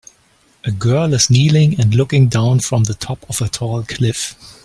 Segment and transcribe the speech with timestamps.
[0.63, 4.35] A girl is kneeling and looking down from the top of a tall cliff.